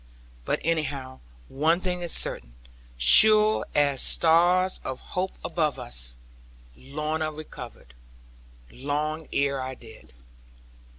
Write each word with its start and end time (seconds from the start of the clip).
But 0.45 0.59
anyhow, 0.63 1.19
one 1.47 1.79
thing 1.79 2.01
is 2.01 2.11
certain; 2.11 2.55
sure 2.97 3.67
as 3.75 4.01
stars 4.01 4.81
of 4.83 4.99
hope 4.99 5.33
above 5.45 5.77
us; 5.77 6.17
Lorna 6.75 7.31
recovered, 7.31 7.93
long 8.71 9.27
ere 9.31 9.61
I 9.61 9.75
did. 9.75 10.11